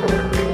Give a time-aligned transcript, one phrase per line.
[0.00, 0.47] ม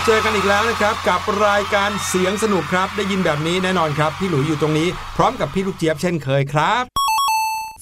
[0.00, 6.82] มาเจอกันอีกแล้วนะครับ กับรายการเสียงสนุกครับ ได้ยินแบบนี้แน่นอนครับ พี่หลุยอยู่ตรงนี้ พร้อมกับพี่ลูกเจี๊ยบเช่นเคยครับ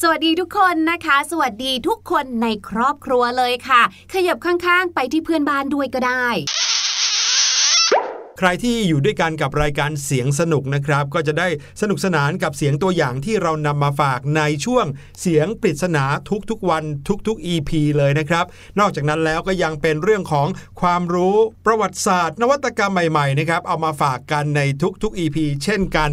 [0.02, 3.82] สวัสดีทุกคนนะคะ สวัสดีทุกคนในครอบครัวเลยค่ะ
[4.14, 6.26] ขยับข้างๆ ไปที่เพื่อนบ้านด้วยก็ได้
[8.38, 11.48] ใครที่อยู่ด้วยกันกับรายการเสียงสนุกนะครับ ก็จะได้
[11.80, 14.86] สนุกสนานกับเสียงตัวอย่างที่เรานำมาฝากในช่วง
[15.20, 16.04] เสียงปริศนา
[16.50, 16.84] ทุกๆวัน
[17.26, 18.44] ทุกๆ EP เลยนะครับ
[18.80, 20.48] นอกจากนั้นแล้วก็ยังเป็นเรื่องของ
[20.80, 21.36] ความรู้
[21.66, 24.60] ประวัติศาสตร์ นวัตกรรมใหม่ๆนะครับเอามาฝากกันใน
[25.02, 26.10] ทุกๆ EP เช่นกัน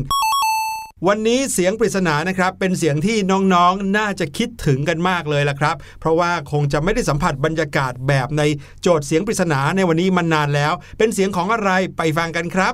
[1.08, 3.18] วันนี้เสียงปริศนานะครับเป็นเสียงที่
[3.54, 8.42] น้องๆน่าจะคิดถึงกันมากเลยล่ะครับ เพราะว่าคงจะไม่ได้สัมผัสบรรยากาศแบบใน
[8.82, 12.74] โจทย์เสียงปริศนาในวันนี้มานานแล้ว เป็นเสียงของอะไรไปฟังกันครับ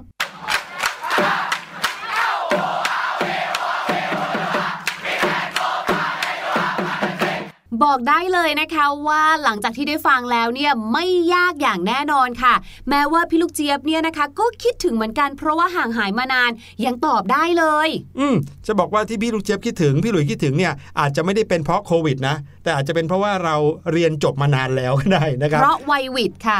[7.83, 12.53] บอกได้เลยนะคะว่าหลังจากที่ได้ฟังแล้วเนี่ยไม่ยากอย่างแน่นอนค่ะ
[12.89, 16.51] แม้ว่าพี่ลูกเจี๊ยบเนี่ยนะคะ ก็คิดถึงเหมือนกันเพราะว่าห่างหายมานาน
[16.85, 17.89] ยังตอบได้เลย
[18.19, 18.35] อืม
[18.67, 23.55] จะบอกว่าที่พี่ลูกเจี๊ยบคิดถึงพี่หลุยคิดถึงเนี่ยอาจจะไม่ได้เป็นเพราะโควิดนะแต่อาจจะเป็นเพราะว่าเรา
[23.91, 26.59] เรียนจบมานานแล้วก็ได้นะครับเพราะวัยวิดค่ะ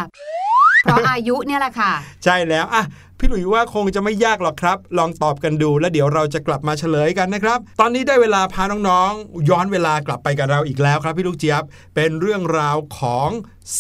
[0.84, 1.92] เพราะอายุเนี่ยแหละค่ะ
[2.24, 2.84] ใช่แล้วอะ
[3.24, 11.64] พี่หลุยว่าคงจะไม่ยากหรอกครับ ลองตอบกันดูแล้วเดี๋ยวเราจะกลับมาเฉลยกันนะครับ ตอนนี้ได้เวลาพาน้องๆ ย้อนเวลากลับไปกับเราอีกแล้วครับพี่ลูกเจี๊ยบ
[11.96, 13.30] เป็นเรื่องราวของ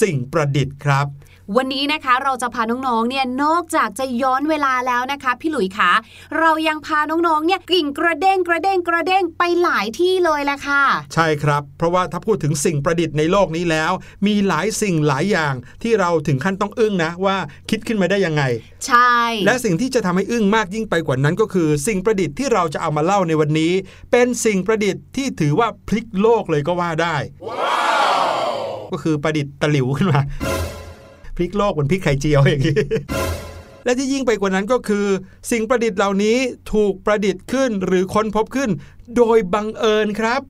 [0.01, 1.05] สิ่งประดิษฐ์ครับ
[1.57, 5.91] วันนี้นะคะเราจะพาน้องๆ เนี่ยนอกจากจะย้อนเวลาแล้วนะคะ พี่หลุยคะ
[6.39, 10.83] เรายังพาน้องๆ เนี่ยกิ่งกระเด้งกระเด้งกระเด้งไปหลายที่เลยแหละค่ะ
[11.13, 13.91] ใช่ครับ เพราะว่าถ้าพูดถึงสิ่งประดิษฐ์ในโลกนี้แล้ว
[14.27, 15.53] มีหลายสิ่งหลายอย่าง
[15.83, 17.37] ที่เราถึงขั้นต้องอึ้งนะว่า
[17.69, 18.43] คิดขึ้นมาได้ยังไง
[18.87, 19.15] ใช่
[19.45, 23.73] และสิ่งที่จะทำให้อึ้งมากยิ่งไปกว่านั้นก็คือ สิ่งประดิษฐ์ที่เราจะเอามาเล่าในวันนี้
[24.11, 27.15] เป็นสิ่งประดิษฐ์ที่ถือว่าพลิกโลกเลยก็ว่าได้
[28.91, 30.21] ก็คือประดิษฐ์ตะหลิวขึ้นมา
[30.60, 30.60] พ
[31.41, 32.75] ลิกโลกเหมือนพลิกไข่เจียวอย่างนี้
[33.85, 35.07] และที่ยิ่งไปกว่านั้นก็คือ
[35.51, 36.37] สิ่งประดิษฐ์เหล่านี้
[36.73, 38.69] ถูกประดิษฐ์ขึ้นหรือค้นพบขึ้น
[39.17, 40.41] โดยบังเอิญครับ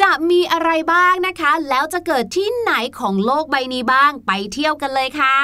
[0.00, 5.36] จะมีอะไรบ้างนะคะ แล้วจะเกิดที่ไหนของโลกใบนี้บ้างไปเที่ยวกันเลยค่ะ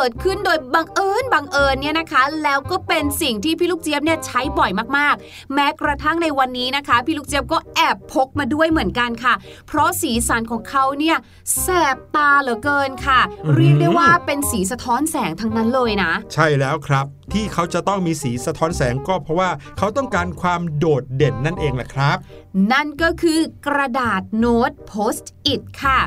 [0.00, 9.34] กิดขึ้นโดยบังเอิญบังเอิญเนี่ยนะคะ แล้วก็เป็นสิ่งที่พี่ลูกเจี๊ยบเนี่ยใช้บ่อยมากๆ แม้กระทั่งในวันนี้นะคะ พี่ลูกเจี๊ยบก็แอบพกมาด้วยเหมือนกันค่ะ
[9.66, 11.16] เพราะสีสันของเขาเนี่ย
[11.60, 22.16] แสบตาเหลือเกินค่ะอืมเรียกได้ว่าเป็นสีสะท้อนแสงทั้งนั้นเลยนะ ใช่แล้วครับที่เขาจะต้องมีสีสะท้อนแสงก็เพราะว่าเขาต้องการความโดดเด่นนั่นเองแหละครับ
[22.72, 25.98] นั่นก็คือกระดาษโน้ตโพสต์อิทค่ะ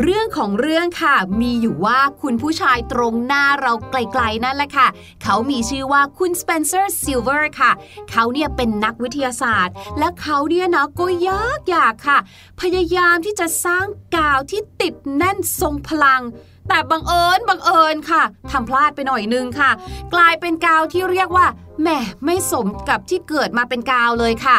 [0.00, 4.88] เรื่องของเรื่องค่ะ มีอยู่ว่าคุณผู้ชายตรงหน้าเราไกลๆนั่นแหละค่ะ
[5.22, 7.72] เขามีชื่อว่าคุณสเปนเซอร์ซิลเวอร์ค่ะ
[8.10, 12.18] เขาเนี่ยเป็นนักวิทยาศาสตร์ และเขาเนี่ยนะก็ยากอยากค่ะ
[12.60, 13.86] พยายามที่จะสร้าง
[14.16, 16.22] กาวที่ติดแน่นทรงพลัง
[16.68, 19.70] แต่บังเอิญบังเอิญค่ะทำพลาดไปหน่อยนึงค่ะ
[20.14, 21.46] กลายเป็นกาวที่เรียกว่า
[21.80, 21.88] แหม
[22.24, 24.56] ไม่สมกับที่เกิดมาเป็นกาวเลยค่ะ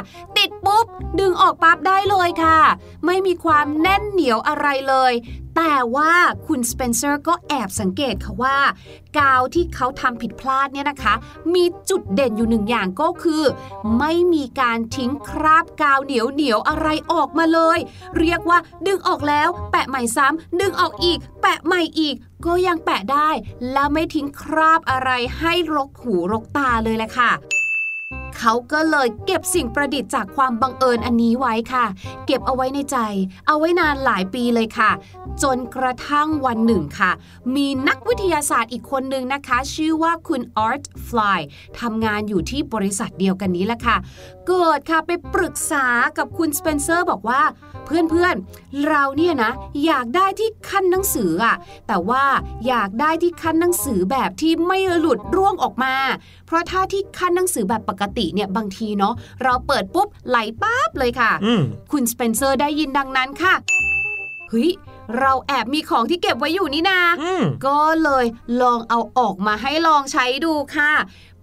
[0.47, 0.85] ดปุ๊บ
[1.19, 2.59] ดึงออกปั๊บได้เลยค่ะ
[3.05, 5.13] ไม่มีความแน่นเหนียวอะไรเลย
[5.57, 6.13] แต่ว่า
[6.47, 8.57] คุณสเปนเซอร์ก็แอบสังเกตค่ะว่า
[9.19, 11.13] กาวที่เขาทำผิดพลาดเนี่ยนะคะ
[11.53, 13.43] มีจุดเด่นอยู่หนึ่งอย่างก็คือ
[13.99, 17.79] ไม่มีการทิ้งคราบกาวเหนียวเหนียวอะไรออกมาเลย
[18.19, 22.15] เรียกว่าดึงออกแล้ว แปะใหม่ซ้ำดึงออกอีก แปะใหม่อีก
[22.45, 23.29] ก็ยังแปะได้
[23.71, 27.31] และไม่ทิ้งคราบอะไรให้รกหูรกตาเลยแหละค่ะ
[28.39, 31.85] เขาก็เลยเก็บสิ่งประดิษฐ์จากความบังเอิญอันนี้ไว้ค่ะ
[32.25, 32.97] เก็บเอาไว้ในใจ
[33.47, 34.91] เอาไว้นานหลายปีเลยค่ะ
[35.43, 37.11] จนกระทั่งวันหนึ่งค่ะ
[37.55, 41.39] มีนักวิทยาศาสตร์อีกคนนึงนะคะ ชื่อว่าคุณอาร์ตฟลาย
[41.79, 43.97] ทำงานอยู่ที่บริษัทเดียวกันนี้แหละค่ะ
[44.47, 45.85] เกิดค่ะไปปรึกษา
[46.17, 47.41] กับคุณสเปนเซอร์บอกว่า
[47.85, 49.51] เพื่อนๆ เราเนี่ยนะ
[49.85, 51.55] อยากได้ที่ขั้นหนังสืออะ
[51.87, 52.23] แต่ว่า
[52.67, 55.95] อยากได้ที่ขั้นหนังสือแบบที่ไม่หลุดร่วงออกมา
[56.45, 63.53] เพราะถ้าที่ขั้นหนังสือแบบปกติเนี่ยบางทีเนาะเราเปิดปุ๊บไหลปั๊บเลยค่ะอืมคุณสเปนเซอร์ได้ยินดังนั้นค่ะ
[64.49, 64.71] เฮ้ย
[65.19, 68.25] เราแอบมีของที่เก็บไว้อยู่นี่นาอืมก็เลย
[68.61, 70.91] ลองเอาออกมาให้ลองใช้ดูค่ะ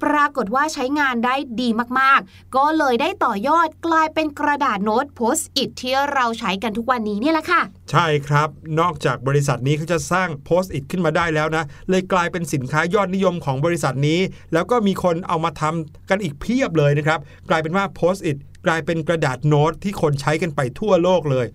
[0.04, 1.69] ปรากฏว่าใช้งานได้ดี
[2.00, 8.49] มากๆ ก็เลยได้ต่อยอดกลายเป็นกระดาษโน้ตโพสต์อิทที่เราใช้กันทุกวันนี้นี่แหละค่ะ ใช่ครับ
[8.80, 14.21] นอกจากบริษัทนี้เขาจะสร้างโพสต์อิทขึ้นมาได้แล้วนะ เลยกลายเป็นสินค้ายอดนิยมของบริษัทนี้
[14.52, 17.19] แล้วก็มีคนเอามาทำกันอีกเพียบเลยนะครับ
[17.50, 21.47] กลายเป็นว่าโพสต์อิทกลายเป็นกระดาษโน้ตที่คนใช้กันไปทั่วโลกเลย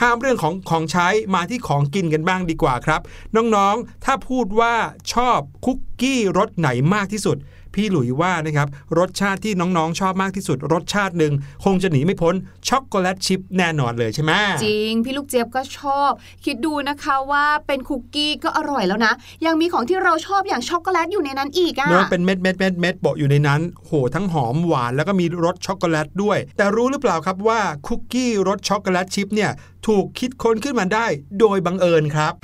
[0.00, 3.00] ข้ามเรื่องของของใช้มาที่ของกินกันบ้างดีกว่าครับ
[3.36, 4.74] น้องๆ ถ้าพูดว่า
[5.12, 7.36] ชอบคุกกี้รสไหนมากที่สุด
[7.76, 8.68] พี่หลุยว่านะครับ
[8.98, 11.32] รสชาติที่น้องๆ ชอบมากที่สุด รสชาติหนึ่ง
[11.64, 12.34] คงจะหนีไม่พ้น
[12.68, 14.32] ช็อกโกแลตชิพแน่นอนเลยใช่ไหม
[14.64, 16.10] จริง พี่ลูกเจี๊ยบก็ชอบ
[16.44, 19.12] คิดดูนะคะว่าเป็นคุกกี้ก็อร่อยแล้วนะ
[19.46, 29.50] ยังมีของที่เราชอบอย่างช็อกโกแลตอยู่ในนั้นอีกอะเนื้อเป็นเม็ดเม็ดเม็ดเม็ดโปะอยู่ในนั้น โหทั้งหอมหวานแล้วก็มีรสช็อกโกแลตด้วย แต่รู้หรือเปล่าครับว่าคุกกี้รสช็อกโกแลตชิพเนี่ย
[29.86, 31.06] ถูกคิดค้นขึ้นมาได้
[31.40, 32.34] โดยบังเอิญครับ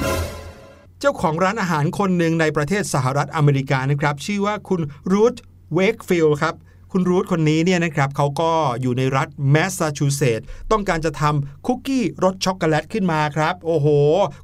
[1.04, 4.80] เจ้าของร้านอาหารคนหนึ่งในประเทศสหรัฐอเมริกานะครับ ชื่อว่าคุณ
[5.12, 5.34] รูธ
[5.74, 6.54] เวกฟิลด์ครับ
[6.92, 13.86] คุณรูธคนนี้เนี่ยนะครับเขาก็อยู่ในรัฐแมสซาชูเซตส์ต้องการจะทำคุกกี้รสช็อกโกแลตขึ้นมาครับ โอ้โห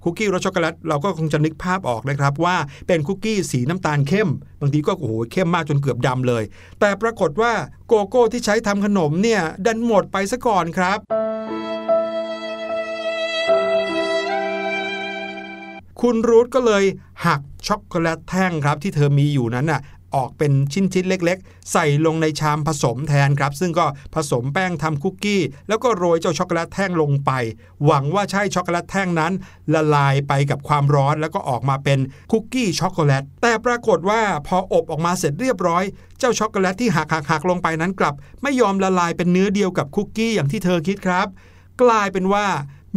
[0.04, 6.44] คุกกี้รสช็อกโกแลตเราก็คงจะนึกภาพออกนะครับ ว่าเป็นคุกกี้สีน้ำตาลเข้ม บางทีก็โอ้โหเข้มมากจนเกือบดำเลย
[6.80, 7.52] แต่ปรากฏว่า
[7.86, 10.98] โกโก้ที่ใช้ทำขนมเนี่ยดันหมดไปซะก่อนครับ
[16.02, 16.84] คุณรูธก็เลย
[17.26, 19.80] หักช็อกโกแลตแท่งครับที่เธอมีอยู่นั้นน่ะ
[20.16, 27.30] ออกเป็นชิ้นๆเล็กๆ ใส่ลงในชามผสมแทนครับ ซึ่งก็ผสมแป้งทำคุกกี้ แล้วก็โรยเจ้าช็อกโกแลตแท่งลงไป
[27.84, 29.32] หวังว่าเจ้าช็อกโกแลตแท่งนั้น
[29.74, 31.98] ละลายไปกับความร้อนแล้วก็ออกมาเป็น
[32.32, 35.84] คุกกี้ช็อกโกแลต แต่ปรากฏว่าพออบออกมาเสร็จเรียบร้อย
[36.18, 41.28] เจ้าช็อกโกแลตที่หักหักๆๆลงไปนั้นกลับ ไม่ยอมละลายเป็นเนื้อเดียวกับคุกกี้อย่างที่เธอคิดครับ
[41.82, 42.46] กลายเป็นว่า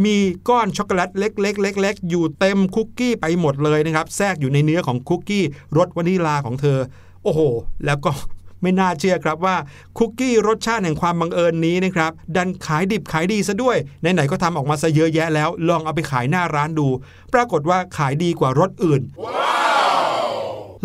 [0.04, 0.16] มี
[0.48, 5.44] ก้อนช็อกโกแลตเล็กๆเล็กๆอยู่เต็มคุกกี้ไปหมดเลยนะครับแทรกอยู่ในเนื้อของคุกกี้
[5.76, 6.78] รสวานิลาของเธอ
[7.24, 7.40] โอ้โห
[7.84, 8.12] แล้วก็
[8.62, 9.56] ไม่น่าเชื่อครับว่า
[9.98, 16.88] คุกกี้รสชาติแห่งความบังเอิญนี้นะครับ ดันขายดิบขายดีซะด้วยไหนๆก็ทำออกมาซะเยอะแยะแล้ว ลองเอาไปขายหน้าร้านดู
[17.34, 19.02] ปรากฏว่าขายดีกว่ารสอื่น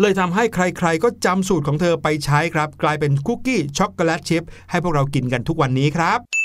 [0.00, 6.37] เลยทำให้ใครๆ ก็จำสูตรของเธอไปใช้ครับ กลายเป็นคุกกี้ช็อกโกแลตชิพให้พวกเรากินกันทุกวันนี้ครับ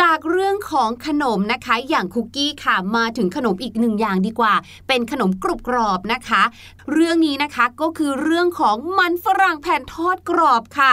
[0.00, 4.54] จากเรื่องของขนมนะคะ อย่างคุกกี้ค่ะมาถึงขนมอีกหนึ่งอย่างดีกว่า
[4.88, 6.42] เป็นขนมกรุบกรอบนะคะ
[6.92, 10.92] เรื่องนี้นะคะก็คือเรื่องของมันฝรั่งแผ่นทอดกรอบค่ะ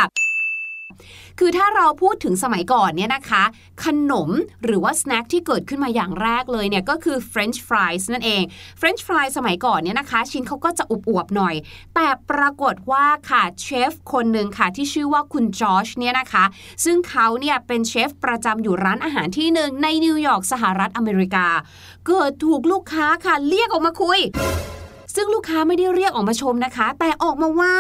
[1.39, 3.44] คือถ้าเราพูดถึงสมัยก่อนเนี่ยนะคะ
[3.84, 4.30] ขนม
[4.63, 8.44] หรือว่า snack ที่เกิดขึ้นมาอย่างแรกเลยเนี่ยก็คือ French fries นั่นเอง
[8.80, 11.56] French fries สมัยก่อนเนี่ยนะคะ ชิ้นเขาก็จะอวบๆหน่อย
[11.96, 16.46] แต่ปรากฏว่าค่ะเชฟคนหนึ่งค่ะที่ชื่อว่าคุณจอชเนี่ยนะคะ
[16.86, 21.48] ซึ่งเขาเนี่ยเป็นเชฟประจำอยู่ร้านอาหารที่หนึ่งในนิวยอร์กสหรัฐอเมริกา
[22.08, 24.20] เกิดถูกลูกค้าค่ะเรียกออกมาคุย
[25.16, 27.76] ซึ่งลูกค้าไม่ได้เรียกออกมาชมนะคะ แต่ออกมาว่า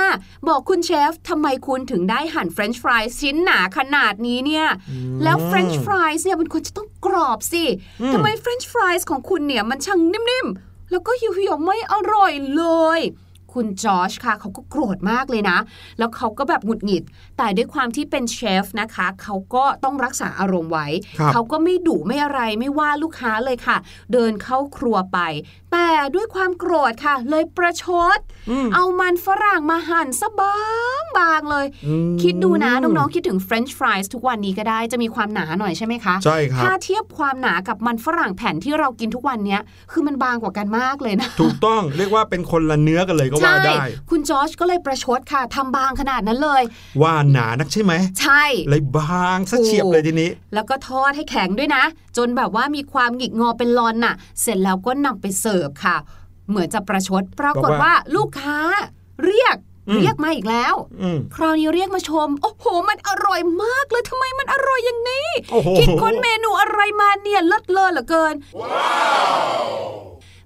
[0.47, 4.67] บอกคุณเชฟทำไมคุณถึงได้หั่นเฟรนช์ฟรายชิ้นหนาขนาดนี้เนี่ย
[5.23, 7.63] แล้วเฟรนช์ฟรายเนี่ยมันควรจะต้องกรอบสิ
[8.01, 12.63] อืมทำไมเฟรนช์ฟรายของคุณเนี่ยมันช่างนิ่มๆ แล้วก็เหี่ยวๆไม่อร่อยเล
[12.99, 13.01] ย
[13.59, 15.57] คุณจอชค่ะเขาก็โกรธมากเลยนะ
[15.97, 17.03] แล้วเขาก็แบบหงุดหงิด
[17.37, 20.87] แต่ด้วยความที่เป็นเชฟนะคะ เขาก็ต้องรักษาอารมณ์ไว้
[21.19, 23.77] ครับเขาก็ไม่ดุไม่อะไรไม่ว่าลูกค้าเลยค่ะ
[24.13, 25.19] เดินเข้าครัวไป
[25.75, 27.85] แต่ด้วยความโกรธค่ะ เลยประช
[28.17, 30.57] ดอืมเอามันฝรั่งมาหั่นซะบา
[31.01, 43.75] งบางๆเลยอืมคิดดูนะ น้อง ๆ คิดถึง French fries ทุกวันนี้ก็ได้จะมีความหนาหน่อยใช่ไหมคะ ใช่ครับ ถ้าเทียบความหนากับมันฝรั่งแผ่นที่เรากินทุกวันเนี้ยคือมันบางกว่ากันมากเลยนะ ถูกต้องเรียกว่าเป็นคนละเนื้อกันเลยก็ว่าได้
[44.09, 46.63] คุณจอร์จก็เลยประชดค่ะทำบางขนาดนั้นเลย
[47.01, 51.83] ว่าหนานักใช่ไหมใช่เลยบางซะเฉียบเลยทีนี้ แล้วก็ทอดให้แข็งด้วยนะ
[52.17, 55.97] จนแบบว่ามีความหงิกงอเป็นลอนน่ะ เสร็จแล้วก็นำไปเสิร์ฟค่ะ
[56.49, 58.57] เหมือนจะประชดปรากฏบอกว่าว่าลูกค้า
[59.25, 59.55] เรียก
[59.89, 68.35] อืมเรียกมาอีกแล้วอืมคราวนี้เรียกมาชม โอ้โห มันอร่อยมากเลยทำไมมันอร่อยอย่างนี้โอ้โหคิดค้นเมนูอะไรมาเนี่ยเลิศเลอเหลือเกิน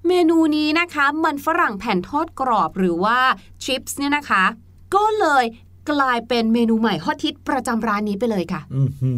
[0.08, 3.20] เมนูนี้นะคะ มันฝรั่งแผ่นทอดกรอบหรือว่า
[3.64, 4.44] ชิปส์เนี่ยนะคะ
[4.96, 5.44] ก็เลย
[5.92, 9.14] กลายเป็นเมนูใหม่ฮอตฮิตประจำร้านนี้ไปเลยค่ะอื้อหื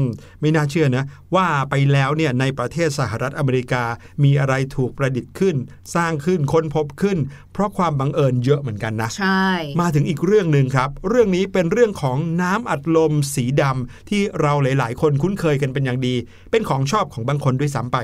[0.00, 0.02] อ
[0.40, 1.04] ไม่น่าเชื่อนะ
[1.34, 3.84] ว่าไปแล้วเนี่ยในประเทศสหรัฐอเมริกา
[4.24, 5.56] มีอะไรถูกประดิษฐ์ขึ้น
[5.94, 7.18] สร้างขึ้นค้นพบขึ้น
[7.52, 9.48] เพราะความบังเอิญเยอะเหมือนกันนะใช่
[9.80, 16.14] มาถึงอีกเรื่องหนึ่งครับ เรื่องนี้เป็นเรื่องของน้ำอัดลมสีดำที่เราหลาย ๆ คนคุ้นเคยกันเป็นอย่างดี
[16.50, 17.98] เป็นของชอบของบางคนด้วยซ้ำไป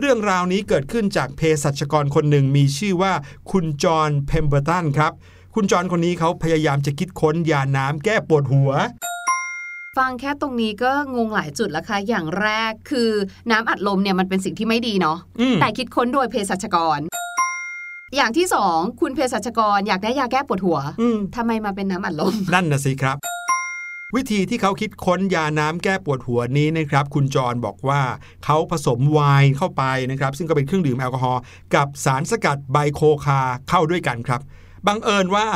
[0.00, 3.12] เรื่องราวนี้เกิดขึ้นจากเภสัชกรคนหนึ่งมีชื่อว่า
[3.50, 5.12] คุณจอห์นเพมเบอร์ตันครับ
[5.56, 8.70] คุณจอห์นคนนี้เขาพยายามจะคิดค้นยาน้ำแก้ปวดหัว
[9.98, 13.10] ฟังแค่ตรงนี้ก็งงหลายจุดแล้วค่ะ อย่างแรกคือ
[13.50, 16.98] น้ำอัดลมเนี่ยมันเป็นสิ่งที่ไม่ดีเนาะอืมแต่คิดค้นโดยเภสัชกร
[18.16, 23.16] อย่างที่สองคุณเภสัชกรอยากได้ยาแก้ปวดหัวอืมทำไมมาเป็นน้ำอัดลม นั่นนะสิครับ
[24.16, 28.00] วิธีที่เขาคิดค้นยาน้ำแก้ปวดหัวนี้นะครับ คุณจรบอกว่า
[28.44, 31.40] เขาผสมไวน์เข้าไปนะครับ ซึ่งก็เป็นเครื่องดื่มแอลกอฮอล์
[31.74, 34.42] กับสารสกัดไบโคคาเข้าด้วยกันครับ
[34.86, 35.46] บังเอิญว่า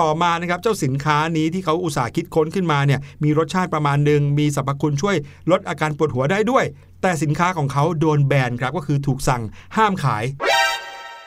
[0.00, 5.16] ต่อมานะครับเจ้าสินค้านี้ที่เขาอุตสาห์คิดค้นขึ้นมาเนี่ยมีรสชาติประมาณหนึ่งมีสรรพคุณช่วย
[5.50, 6.64] ลดอาการปวดหัวได้ด้วย
[7.02, 9.42] แต่สินค้าของเขาโดนแบนครับก็คือถูกสั่ง
[9.76, 10.24] ห้ามขาย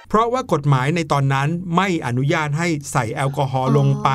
[0.10, 4.10] เพราะว่ากฎหมายในตอนนั้นไม่อนุญาตให้ใส่แอลกอฮอล์ลงไป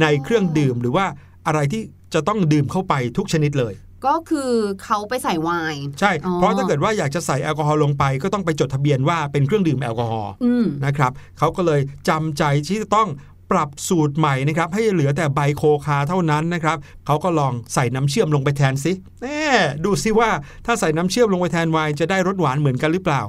[0.00, 1.06] ในเครื่องดื่มหรือว่า
[1.46, 1.82] อะไรที่
[2.14, 3.74] จะต้องดื่มเข้าไปทุกชนิดเลย
[4.06, 4.50] ก็คือ
[4.84, 13.08] เขาไปใส่ไวน์ใช่อ๋อเพราะถ้าเกิดว่าอยากจะใส่แอลกอฮอล์ลงไป ก็ต้องไปจดทะเบียนว่าเป็นเครื่องดื่มแอลกอฮอล์อืมนะครับเขาก็เลยจำใจที่จะต้อง
[13.50, 16.76] ปรับสูตรใหม่นะครับให้เหลือแต่ใบโคคาเท่านั้นนะครับ
[17.06, 19.44] เขาก็ลองใส่น้ำเชื่อมลงไปแทนสิแน่
[19.84, 20.30] ดูสิว่า
[20.66, 23.22] ถ้าใส่น้ำเชื่อมลงไปแทนไวน์จะได้รสหวานเหมือนกันหรือเปล่า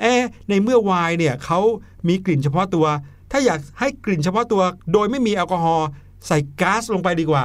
[0.00, 1.60] เอ๊ะในเมื่อไวน์เนี่ยเขา
[2.08, 2.86] มีกลิ่นเฉพาะตัว
[3.30, 5.88] ถ้าอยากให้กลิ่นเฉพาะตัว โดยไม่มีแอลกอฮอล์
[6.26, 7.44] ใส่ก๊าซลงไปดีกว่า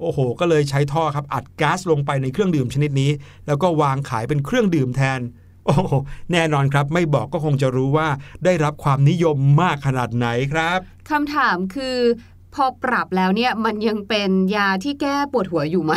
[0.00, 3.10] โอ้โห ก็เลยใช้ท่อครับอัดก๊าซลงไปในเครื่องดื่มชนิดนี้
[3.46, 5.20] แล้วก็วางขายเป็นเครื่องดื่มแทน
[5.64, 5.92] โอ้โห
[6.32, 8.08] แน่นอนครับ ไม่บอกก็คงจะรู้ว่า
[8.44, 10.78] ได้รับความนิยมมากขนาดไหนครับ
[11.10, 11.98] คำถามคือ
[12.54, 15.92] พอปรับแล้วเนี่ยมันยังเป็นยาที่แก้ปวดหัวอยู่ไหม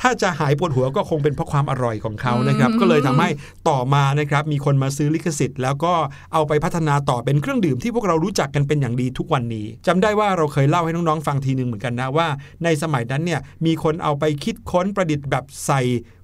[0.00, 3.28] ถ้าจะหายปวดหัวก็คงเป็นเพราะความอร่อยของเขานะครับอืมก็เลยทำให้
[3.68, 5.92] ต่อมานะครับมีคนมาซื้อลิขสิทธิ์ แล้วก็
[6.32, 12.28] เอาไปพัฒนาต่อเป็นเครื่องดื่มที่พวกเรารู้จักกันเป็นอย่างดีทุกวันนี้จำได้ว่าเราเคยเล่าให้น้องๆฟังทีหนึ่งเหมือนกันนะว่า
[12.64, 15.80] ในสมัยนั้นเนี่ยมีคนเอาไปคิดค้นประดิษฐ์แบบใส่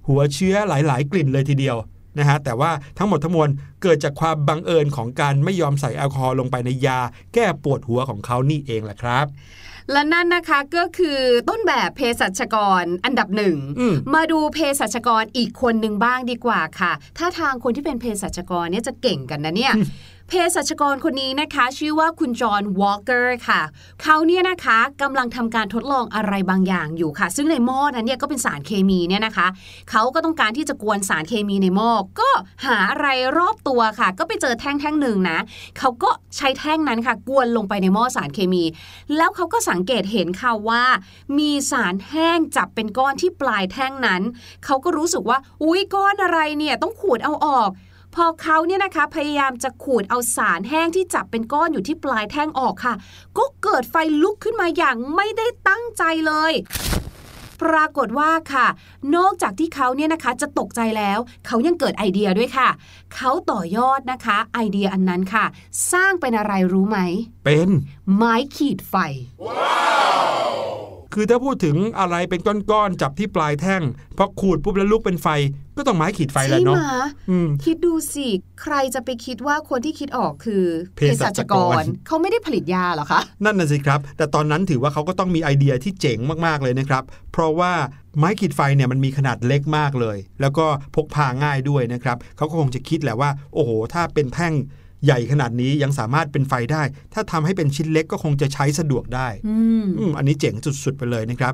[0.07, 1.77] หัวเชื้อหลายๆ กลิ่นเลยทีเดียว
[2.19, 3.49] นะฮะแต่ว่าทั้งหมดทั้งมวล
[3.81, 6.99] เกิดจากความบังเอิญของการไม่ยอมใส่แอลกอฮอล์ลงไปในยา
[7.33, 9.25] แก้ปวดหัวของเขานี่เองแหละครับ
[9.91, 11.19] และนั่นนะคะก็คือ
[11.49, 19.73] ต้นแบบเภสัชกรอันดับหนึ่งอืมมาดูเภสัชกรอีกคนหนึ่งบ้างดีกว่าค่ะ ถ้าทางคนที่เป็นเภสัชกรเนี่ยจะเก่งกันนะเนี่ย
[20.33, 23.61] เภสัชกรคนนี้นะคะ ชื่อว่าคุณจอห์นวอลเกอร์ค่ะ
[24.01, 29.47] เขาเนี่ยนะคะกำลังทำการทดลองอะไรบางอย่างอยู่ค่ะ ซึ่งในหม้อนั้นเนี่ยก็เป็นสารเคมีเนี่ยนะคะ
[29.91, 32.29] เขาก็ต้องการที่จะกวนสารเคมีในหม้อก็
[32.65, 33.07] หาอะไร
[33.37, 35.39] รอบตัวค่ะ ก็ไปเจอแท่งแท่งหนึ่งนะ
[35.77, 38.63] เขาก็ใช้แท่งนั้นค่ะ กวนลงไปในหม้อสารเคมี
[39.17, 40.83] แล้วเขาก็สังเกตเห็นค่ะว่า
[41.37, 44.21] มีสารแห้งจับเป็นก้อนที่ปลายแท่งนั้น
[44.65, 47.71] เขาก็รู้สึกว่า อุ๊ยก้อนอะไรเนี่ยต้องขูดเอาออก
[48.15, 52.93] พอเขาเนี่ยนะคะพยายามจะขูดเอาสารแห้งที่จับเป็นก้อนอยู่ที่ปลายแท่งออกค่ะ
[53.37, 56.53] ก็เกิดไฟลุกขึ้นมาอย่างไม่ได้ตั้งใจเลย
[57.61, 58.67] ปรากฏว่าค่ะ
[59.15, 62.69] นอกจากที่เขาเนี่ยนะคะจะตกใจแล้ว เขายังเกิดไอเดียด้วยค่ะ
[63.15, 65.45] เขาต่อยอดนะคะ ไอเดียอันนั้นค่ะ
[65.91, 66.99] สร้างเป็นอะไรรู้ไหม
[67.45, 67.69] เป็น
[68.15, 68.95] ไม้ขีดไฟ
[71.13, 73.81] คือถ้าพูดถึงอะไรเป็นก้อนๆจับที่ปลายแท่ง
[74.17, 75.27] พอขูดปุ๊บแล้วลุกเป็นไฟ
[75.77, 76.83] ก็ต้องไม้ขีดไฟแหล้วใช่เนาะไหม
[77.29, 78.27] อืมคิดดูสิ
[78.61, 80.63] ใครจะไปคิดว่าคนที่คิดออกคือ
[80.95, 87.73] เภสัชกรเขาไม่ได้ผลิตยาเหรอคะนั่นน่ะสิครับ แต่ตอนนั้นถือว่าเขาก็ต้องมีไอเดียที่เจ๋งมากๆเลยนะครับ เพราะว่า
[88.17, 94.53] ไม้ขีดไฟเนี่ยมันมีขนาดเล็กมากเลย แล้วก็พกพาง่ายด้วยนะครับเขาก็คงจะคิดแหละว่า โอ้โห ถ้าเป็นแท่ง
[95.05, 96.83] ใหญ่ขนาดนี้ยังสามารถเป็นไฟได้
[97.13, 101.53] ถ้าทำให้เป็นชิ้นเล็กก็คงจะใช้สะดวกได้อืมอืมอันนี้เจ๋งสุดๆไปเลยนะครับ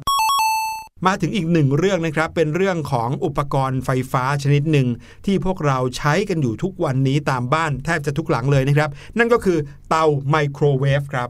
[1.07, 4.87] มาถึงอีกหนึ่งเรื่องนะครับ เป็นเรื่องของอุปกรณ์ไฟฟ้าชนิดหนึ่ง
[5.25, 9.57] ที่พวกเราใช้กันอยู่ทุกวันนี้ตามบ้านแทบจะทุกหลังเลยนะครับ นั่นก็คือ
[9.89, 11.27] เตาไมโครเวฟครับ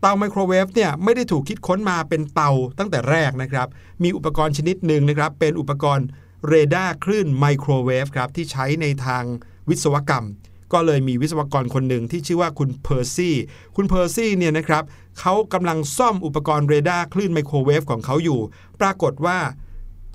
[0.00, 3.68] เตาไมโครเวฟเนี่ยไม่ได้ถูกคิดค้นมาเป็นเตาตั้งแต่แรกนะครับ
[4.02, 6.06] มีอุปกรณ์ชนิดหนึ่งนะครับ เป็นอุปกรณ์
[6.48, 9.24] เรดาร์คลื่นไมโครเวฟครับที่ใช้ในทาง
[9.68, 10.26] วิศวกรรม
[10.72, 13.36] ก็เลยมีวิศวกรคนหนึ่งที่ชื่อว่าคุณเพอร์ซี่
[13.76, 14.84] คุณเพอร์ซี่เนี่ยนะครับ
[15.20, 18.40] เขากำลังซ่อมอุปกรณ์เรดาร์คลื่นไมโครเวฟของเขาอยู่
[18.80, 19.38] ปรากฏว่า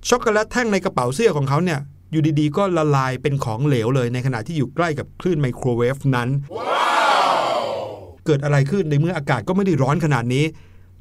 [0.10, 1.80] ช็อกโกแลตแท่งในกระเป๋าเสื้อของเขาเนี่ย
[2.12, 6.30] อยู่ดีๆ ก็ละลายเป็นของเหลวเลยในขณะที่อยู่ใกล้กับคลื่นไมโครเวฟนั้น
[8.26, 10.46] เกิดอะไรขึ้นในเมื่ออากาศก็ไม่ได้ร้อนขนาดนี้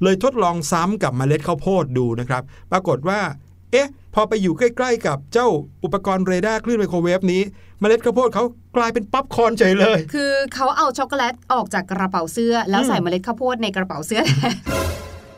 [0.03, 3.21] เลยทดลองซ้ำกับเมล็ดข้าวโพดดูนะครับ ปรากฏว่า
[3.74, 5.48] เอ๊ะ พอไปอยู่ใกล้ ๆ กับเจ้า
[5.84, 7.42] อุปกรณ์เรดาร์คลื่นไมโครเวฟนี้
[7.80, 8.44] เมล็ดข้าวโพดเขา
[8.76, 14.22] กลายเป็นป๊อปคอร์นเฉยเลย คือเขาเอาช็อกโกแลตออกจากกระเป๋าเสื้อ แล้วใส่เมล็ดข้าวโพดในกระเป๋าเสื้อ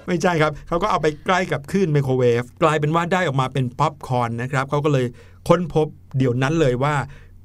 [0.07, 5.07] ไม่ใช่ครับ เขาก็เอาไปใกล้กับคลื่นไมโครเวฟกลายเป็นว่าได้ออกมาเป็นป๊อปคอร์นนะครับเขาก็เลย
[5.49, 6.95] ค้นพบเดี๋ยวนั้นเลยว่า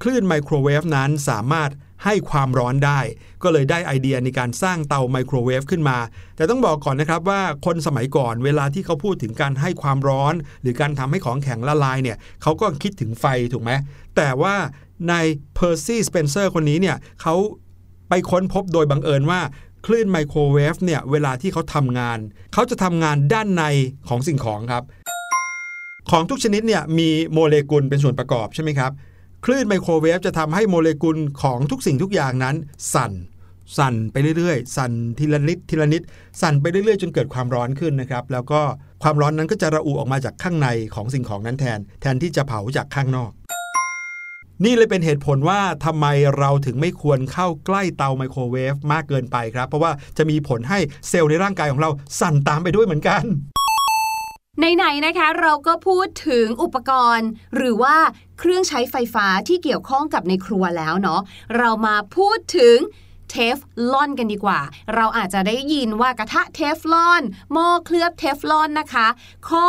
[0.02, 1.70] คลื่นไมโครเวฟนั้นสามารถ
[2.06, 3.00] ให้ความร้อนได้
[3.44, 5.98] ก็เลยได้ไอเดียในการสร้างเตาไมโครเวฟขึ้นมา
[6.36, 13.72] แต่ต้องบอกก่อนนะครับว่าคนสมัยก่อนเวลาที่เขาพูดถึงการให้ความร้อน หรือการทำให้ของแข็งละลายเนี่ยเขาก็คิดถึงไฟถูกไหม
[14.16, 15.16] แต่ว่านาย
[15.56, 17.36] เพอร์ซี่สเปนเซอร์คนนี้เนี่ยเขา
[18.10, 19.42] ไปค้นพบโดยบังเอิญว่า
[19.86, 22.20] คลื่นไมโครเวฟเนี่ยเวลาที่เขาทำงาน
[22.54, 23.64] เขาจะทำงานด้านใน
[24.10, 24.84] ของสิ่งของครับ
[26.12, 28.92] ของทุกชนิดเนี่ยมีโมเลกุลเป็นส่วนประกอบใช่ไหมครับ
[29.46, 32.56] คลื่นไมโครเวฟจะทำให้โมเลกุลของทุกสิ่งทุกอย่างนั้น
[32.94, 33.12] สั่น
[33.78, 36.02] สั่นไปเรื่อยๆ สั่นทีละนิดทีละนิด
[36.42, 38.62] สั่นไปเรื่อยๆ จนเกิดความร้อนขึ้นนะครับ แล้วก็
[39.04, 43.32] ความร้อนนั้นก็จะระอุออกมาจากข้างในของสิ่งของนั้นแทน แทนที่จะเผาจากข้างนอก
[44.66, 46.06] นี่เลยเป็นเหตุผลว่าทำไม
[46.38, 53.24] เราถึงไม่ควรเข้าใกล้เตาไมโครเวฟมากเกินไปครับ เพราะว่าจะมีผลให้เซลล์ในร่างกายของเราสั่นตามไปด้วยเหมือนกัน
[54.60, 57.96] ไหนๆนะคะเราก็พูดถึงอุปกรณ์ หรือว่า
[58.44, 61.22] เครื่องใช้ไฟฟ้าที่เกี่ยวข้องกับในครัวแล้วเนาะ
[61.58, 62.78] เรามาพูดถึง
[63.32, 63.58] เทฟ
[63.92, 64.60] ลอนกันดีกว่า
[64.96, 67.22] เราอาจจะได้ยินว่ากระทะเทฟลอน
[67.54, 69.08] หม้อเคลือบเทฟลอนนะคะ
[69.50, 69.68] ข้อ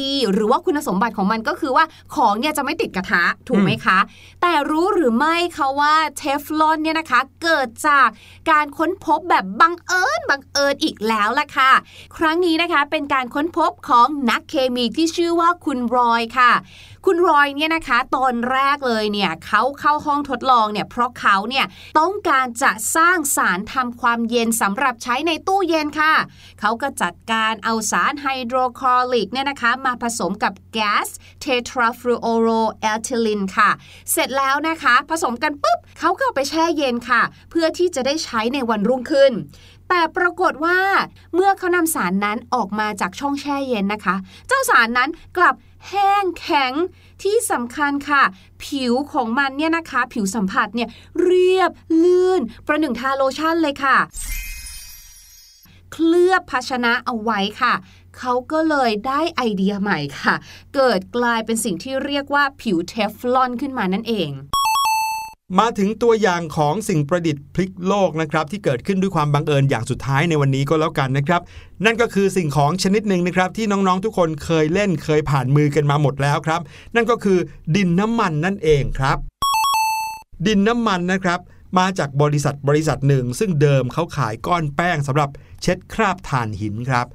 [0.00, 3.98] ดีหรือว่าคุณสมบัติของมันก็คือว่าของเนี่ยจะไม่ติดกระทะถูกไหมคะ
[4.42, 8.08] แต่รู้หรือไม่คะว่าเทฟลอนเนี่ยนะคะ เกิดจาก
[8.50, 11.72] การค้นพบแบบบังเอิญบังเอิญอีกแล้วล่ะค่ะ
[12.16, 16.52] ครั้งนี้นะคะเป็นการค้นพบของนักเคมีที่ชื่อว่าคุณรอยค่ะ
[17.06, 21.66] คุณรอยเนี่ยนะคะ ตอนแรกเลยเนี่ยเขาเข้าห้องทดลองเนี่ยเพราะเขาเนี่ย
[21.98, 26.14] ต้องการจะสร้างสารทำความเย็นสำหรับใช้ในตู้เย็นค่ะ
[26.60, 31.08] เขาก็จัดการเอาสารไฮโดรคลอริกเนี่ยนะคะ มาผสมกับแก๊ส
[31.40, 32.48] เททราฟลูโอโร
[32.80, 33.70] เอทิลินค่ะ
[34.12, 39.34] เสร็จแล้วนะคะ ผสมกันปุ๊บเขาก็ไปแช่เย็นค่ะ เพื่อที่จะได้ใช้ในวันรุ่งขึ้น
[39.88, 40.78] แต่ปรากฏว่า
[41.34, 44.16] เมื่อเขานำสารนั้นออกมาจากช่องแช่เย็นนะคะ
[44.48, 45.54] เจ้าสารนั้นกลับ
[45.88, 46.72] แห้งแข็ง
[47.22, 48.22] ที่สำคัญค่ะ
[48.64, 50.88] ผิวของมันเนี่ยนะคะ ผิวสัมผัสเนี่ย
[51.22, 51.70] เรียบ
[52.02, 53.96] ลื่น ประหนึ่งทาโลชั่นเลยค่ะ
[55.92, 57.74] เคลือบภาชนะเอาไว้ค่ะ
[58.18, 60.34] เขาก็เลยได้ไอเดียใหม่ค่ะ
[60.74, 64.30] เกิดกลายเป็นสิ่งที่เรียกว่าผิวเทฟลอนขึ้นมานั่นเอง
[65.60, 71.40] มาถึงตัวอย่างของสิ่งประดิษฐ์พลิกโลกนะครับที่เกิดขึ้นด้วยความบังเอิญอย่างสุดท้ายในวันนี้ก็แล้วกันนะครับ
[71.84, 76.60] นั่นก็คือสิ่งของชนิดหนึ่งนะครับ ที่น้องๆทุกคนเคยเล่นเคยผ่านมือกันมาหมดแล้วครับ
[76.94, 77.38] นั่นก็คือ
[77.76, 79.18] ดินน้ำมันนั่นเองครับ
[80.46, 81.40] ดินน้ำมันนะครับ
[81.78, 85.30] มาจากบริษัทบริษัทหนึ่ง ซึ่งเดิมเขาขายก้อนแป้งสำหรับ
[85.62, 87.06] เช็ดคราบถ่านหินครับ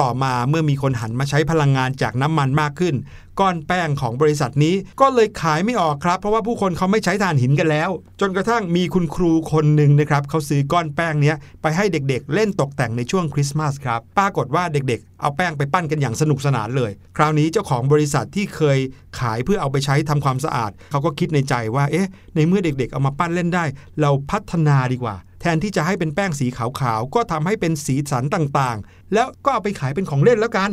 [0.00, 2.94] ต่อมาเมื่อมีคนหันมาใช้พลังงานจากน้ำมันมากขึ้น
[3.40, 18.78] ก้อนแป้งของบริษัทนี้ก็เลยขายไม่ออกครับ เพราะว่าผู้คนเขาไม่ใช้ถ่านหินกันแล้ว จนกระทั่งมีคุณครูคนหนึ่งนะครับเขาซื้อก้อนแป้งนี้ไปให้เด็กๆ เล่นตกแต่งในช่วงคริสต์มาสครับปรากฏว่าเด็กๆ เอาแป้งไปปั้นกันอย่างสนุกสนานเลย คราวนี้เจ้าของบริษัทที่เคย
[19.20, 23.64] ขายเพื่อเอาไปใช้ทำความสะอาดเขาก็คิดในใจว่าเอ๊ะในเมื่อเด็กๆ เอามาปั้นเล่นได้
[24.00, 30.70] เราพัฒนาดีกว่า แทนที่จะให้เป็นแป้งสีขาวๆ ก็ทำให้เป็นสีสันต่างๆ แล้วก็เอาไปขายเป็นของเล่นแล้วกัน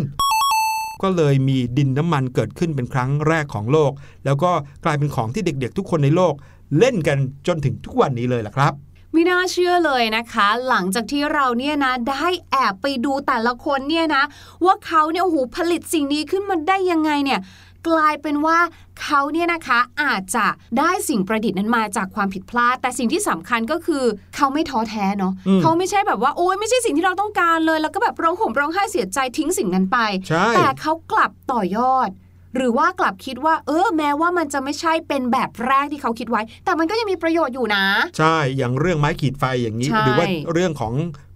[1.02, 3.92] ก็เลยมีดินน้ำมันเกิดขึ้นเป็นครั้งแรกของโลก
[4.26, 4.52] แล้วก็
[4.86, 6.34] กลายเป็นของที่เด็กๆ ทุกคนในโลก
[6.80, 8.74] เล่นกันจนถึงทุกวันนี้เลยล่ะครับ
[9.14, 14.24] ไม่น่าเชื่อเลยนะคะ หลังจากที่เราเนี่ยนะได้แอบไปดูแต่ละคนเนี่ยนะ
[14.66, 17.40] ว่าเขาเนี่ยโอ้โหผลิตสิ่งนี้ขึ้นมาได้ยังไงเนี่ย
[17.90, 18.60] กลายเป็นว่า
[19.02, 20.46] เขาเนี่ยนะคะอาจจะ
[20.80, 24.04] ได้สิ่งประดิษฐ์นั้นมาจากความผิดพลาด แต่สิ่งที่สำคัญก็คือ
[24.36, 29.98] เขาไม่ท้อแท้เนาะอืมเขาไม่ใช่แบบว่าโอ๊ยไม่ใช่สิ่งที่เราต้องการเลย แล้วก็แบบร้องห่มร้องไห้เสียใจทิ้งสิ่งนั้นไป
[30.30, 32.10] ใช่แต่เขากลับต่อยอด
[32.56, 37.84] หรือว่ากลับคิดว่า เออแม้ว่ามันจะไม่ใช่เป็นแบบแรกที่เขาคิดไว้ แต่มันก็ยังมีประโยชน์อยู่นะ
[38.18, 40.94] ใช่อย่างเรื่องไม้ขีดไฟอย่างนี้ใช่หรือว่าเรื่องของ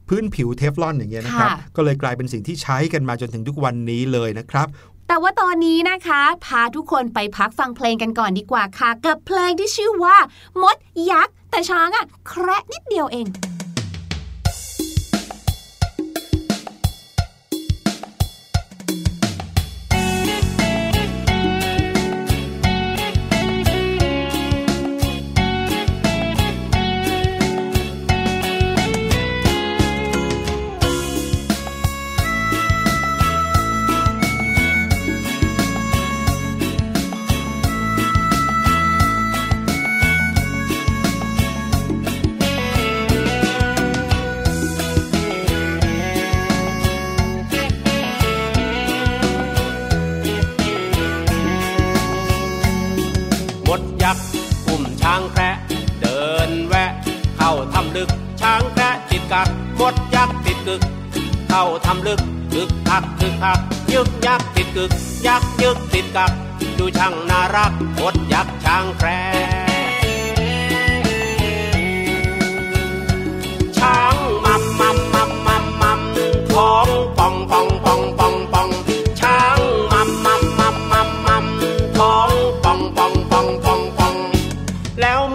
[0.09, 4.67] พื้นผิวเทฟลอนอย่างเงี้ยนะครับค่ะก็เลยกลายเป็นสิ่งที่ใช้กันมาจนถึงทุกวันนี้เลยนะครับ
[5.07, 10.17] แต่ว่าตอนนี้นะคะ พาทุกคนไปพักฟังเพลงกันก่อนดีกว่าค่ะ กับเพลงที่ชื่อว่า
[10.61, 10.77] มด
[11.11, 13.27] ยักษ์ แต่ช้างอะ่ะแคระนิดเดียวเอง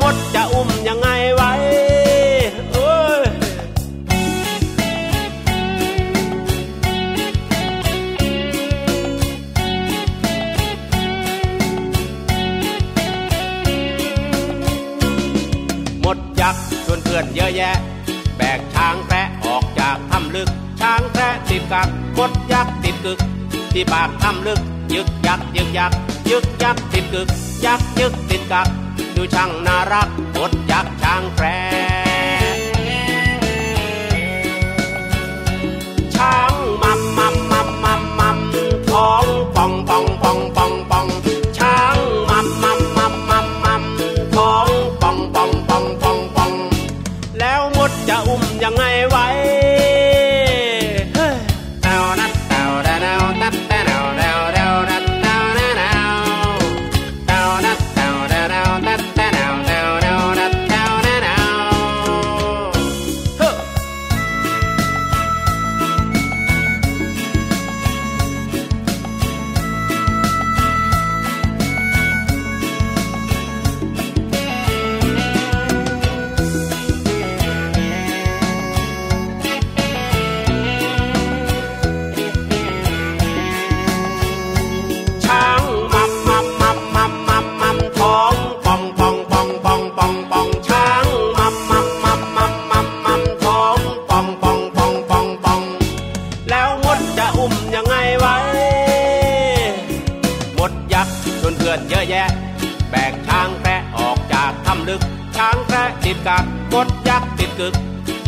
[0.01, 1.53] มดจะอุ้มยังไงไว้
[2.73, 3.23] เอ้ย
[16.03, 17.77] หมดยักษ์ชวนเพื่อนเยอะแยะ
[18.37, 20.49] แบกช้างแคระออกจากถ้ำลึก
[20.81, 23.19] ช้างแคระติดกักหมดยักษ์ติดกึก
[23.73, 24.61] ที่ปากถ้ำลึก
[24.95, 25.93] ยึกยักยึกยัก
[26.31, 27.29] ยึกยักติดกึก
[27.65, 28.69] ยักยึกติดกัก
[29.17, 31.47] ดูช่างน่ารักหมดยักช้างแคร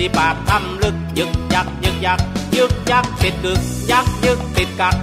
[0.05, 2.21] ที่ปากถ้ำลึกยึกยักยึกยัก
[2.57, 3.61] ยึกยักติดกึก
[3.91, 4.95] ยักยึกติดกัก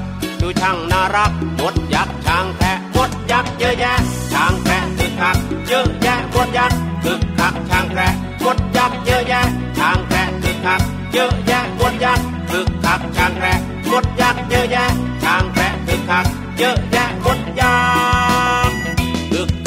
[0.41, 3.93] ดูช่างน่ารักมดยักษ์ช้างแพะมดยักษ์เยอะแยะ
[4.31, 9.41] ช้างแพะคึกคักเยอะแยะมดยักษ์คึกคักช้างแพะมดยักษ์เยอะแยะ
[9.77, 10.81] ช้างแพะคึกคัก
[11.13, 13.59] เยอะแยะมดยักษ์คึกคักช้างแพะ
[13.91, 14.85] มดยักษ์เยอะแยะ
[15.23, 16.25] ช้างแพะคึกคัก
[16.57, 17.73] เยอะแยะมดยั
[18.13, 18.18] กษ์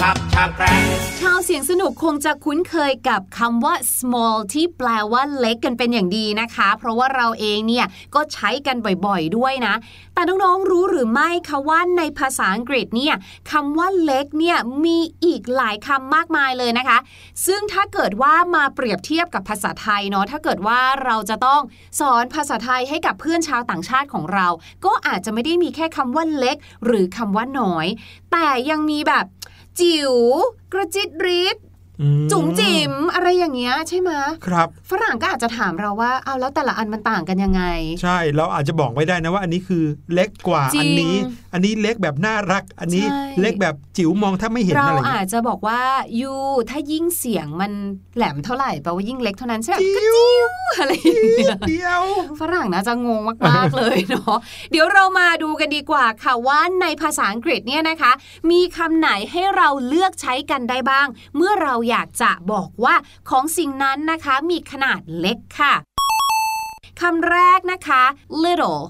[0.02, 0.70] คึกคักช้าแพะ
[1.20, 9.74] ชาวเสียงสนุกคงจะคุ้นเคยกับคำว่า small ที่แปลว่าเล็กกันเป็นอย่างดีนะคะ เพราะว่าเราเองเนี่ยก็ใช้กันบ่อยๆด้วยนะ
[10.14, 13.14] แต่น้องๆรู้หรือไม่คะว่าในภาษาอังกฤษเนี่ย
[13.52, 16.98] คำว่าเล็กเนี่ยมีอีกหลายคำมากมายเลยนะคะ
[17.46, 21.60] ซึ่งถ้าเกิดว่ามาเปรียบเทียบกับภาษาไทยเนาะถ้าเกิดว่าเราจะต้อง
[22.00, 24.46] สอนภาษาไทยให้กับเพื่อนชาวต่างชาติของเรา
[24.84, 27.86] ก็อาจจะไม่ได้มีแค่คำว่าเล็ก หรือคำว่าน้อย
[28.32, 29.26] แต่ยังมีแบบ
[29.80, 30.14] จิ๋ว
[30.72, 31.56] กระจิตริด
[32.32, 34.10] จุ๋มจิ๋มอะไรอย่างเงี้ยใช่ไหม
[34.46, 37.62] ครับ ฝรั่งก็อาจจะถามเราว่าเอาแล้วแต่ละอันมันต่างกันยังไง
[38.02, 39.84] ใช่เราอาจจะบอกไม่ได้นะว่า อันนี้คือ
[40.14, 41.14] เล็กกว่าจริงอันนี้
[41.54, 45.80] อันนี้เล็กแบบน่ารัก อันนี้ใช่เล็กแบบจิ๋วมองถ้าไม่เห็นเราอะไรอย่างอาเงี้ยจจะบอกว่า
[46.20, 46.32] ยู
[46.70, 47.72] ถ้ายิ่งเสียงมัน
[48.16, 50.18] แหลมเท่าไหร่แปลว่ายิ่งเล็กเท่านั้นใช่ไหมจิ๋ว
[50.78, 52.04] อะไรอย่างเงี้ยเดียว
[52.40, 54.36] ฝรั่งน่าจะงงมากๆเลยเนาะ
[54.70, 58.12] เดี๋ยวเรามาดูกันดีกว่าค่ะว่าในภาษาอังกฤษเนี่ยนะคะ
[58.50, 62.94] มีคำไหนให้เราเลือกใช้กันได้บ้าง เมื่อเราอยากจะบอกว่า
[63.30, 65.74] ของสิ่งนั้นนะคะมีขนาดเล็กค่ะ
[67.00, 68.02] คำแรกนะคะ
[68.42, 68.82] little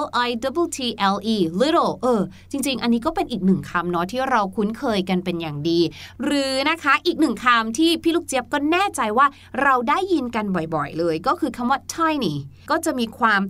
[0.00, 0.78] L I T T
[1.14, 5.80] L E little เออ จริง ๆ อันนี้ก็เป็นอีกหนึ่งคำเนาะที่เราคุ้นเคยกันเป็นอย่างดี
[6.22, 9.26] หรือนะคะอีกหนึ่งคำที่พี่ลูกเจี๊ยบก็แน่ใจว่า
[9.62, 12.34] เราได้ยินกันบ่อยๆ เลย ก็คือคำว่า tiny
[12.70, 13.42] ก็จะมีความ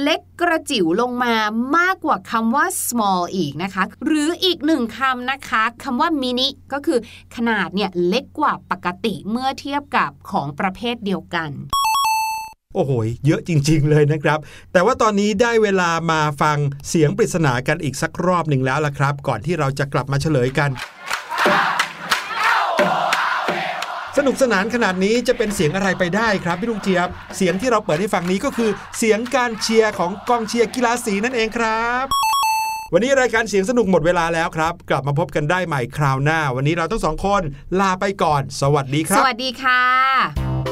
[0.00, 1.34] เล็กกระจิ๋วลงมา
[1.76, 6.98] มากกว่าคำว่า small อีกนะคะ หรืออีกหนึ่งคำนะคะคำว่า mini ก็คือ
[7.36, 11.52] ขนาดเนี่ยเล็กกว่าปกติเมื่อเทียบกับของประเภทเดียวกัน
[12.74, 12.92] โอ้โห
[13.26, 14.38] เยอะจริง ๆ เลยนะครับ
[14.72, 16.58] แต่ว่าตอนนี้ได้เวลามาฟัง
[16.88, 20.70] เสียงปริศนากันอีกสักรอบหนึ่งแล้วล่ะครับ ก่อนที่เราจะกลับมาเฉลยกัน
[24.18, 32.06] สนุกสนานขนาดนี้จะเป็นเสียงอะไรไปได้ครับพี่ลุงเจี๊ยบ เสียงที่เราเปิดให้ฟังนี้ก็คือ เสียงการเชียร์ของกองเชียร์กีฬาสีนั่นเองครับ
[32.92, 37.42] วันนี้รายการเสียงสนุกหมดเวลาแล้วครับ กลับมาพบกันได้ใหม่คราวหน้า วันนี้เราทั้งสองคน
[37.80, 40.71] ลาไปก่อน สวัสดีครับ สวัสดีค่ะ